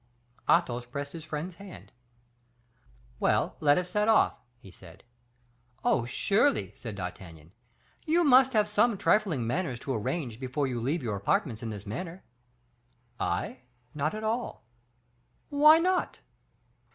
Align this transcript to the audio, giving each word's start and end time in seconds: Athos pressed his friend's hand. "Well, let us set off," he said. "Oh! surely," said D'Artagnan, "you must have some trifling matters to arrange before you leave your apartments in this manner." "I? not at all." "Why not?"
Athos 0.49 0.87
pressed 0.87 1.13
his 1.13 1.23
friend's 1.23 1.53
hand. 1.57 1.91
"Well, 3.19 3.55
let 3.59 3.77
us 3.77 3.87
set 3.87 4.07
off," 4.07 4.33
he 4.57 4.71
said. 4.71 5.03
"Oh! 5.83 6.05
surely," 6.05 6.71
said 6.71 6.95
D'Artagnan, 6.95 7.51
"you 8.07 8.23
must 8.23 8.53
have 8.53 8.67
some 8.67 8.97
trifling 8.97 9.45
matters 9.45 9.79
to 9.81 9.93
arrange 9.93 10.39
before 10.39 10.65
you 10.65 10.81
leave 10.81 11.03
your 11.03 11.15
apartments 11.17 11.61
in 11.61 11.69
this 11.69 11.85
manner." 11.85 12.23
"I? 13.19 13.59
not 13.93 14.15
at 14.15 14.23
all." 14.23 14.65
"Why 15.49 15.77
not?" 15.77 16.21